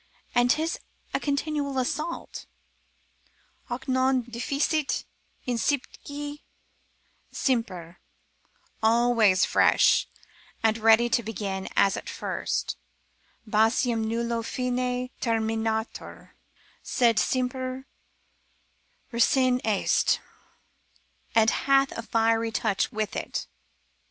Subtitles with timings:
[0.33, 0.79] And 'tis
[1.13, 5.05] a continual assault,—hoc non deficit
[5.47, 6.39] incipitque
[7.31, 7.99] semper,
[8.81, 10.07] always fresh,
[10.63, 12.77] and ready to begin as at first,
[13.47, 16.31] basium nullo fine terminatur,
[16.81, 17.85] sed semper
[19.13, 20.19] recens est,
[21.35, 23.45] and hath a fiery touch with it.